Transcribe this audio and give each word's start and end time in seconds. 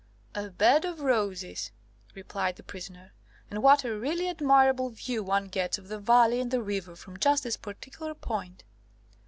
"A 0.33 0.49
bed 0.49 0.83
of 0.83 1.01
roses," 1.01 1.69
replied 2.15 2.55
the 2.55 2.63
prisoner. 2.63 3.13
"And 3.51 3.61
what 3.61 3.83
a 3.83 3.95
really 3.95 4.27
admirable 4.29 4.89
view 4.89 5.21
one 5.21 5.47
gets 5.47 5.77
of 5.77 5.89
the 5.89 5.99
valley 5.99 6.39
and 6.39 6.49
the 6.49 6.63
river, 6.63 6.95
from 6.95 7.19
just 7.19 7.43
this 7.43 7.55
particular 7.55 8.15
point!" 8.15 8.63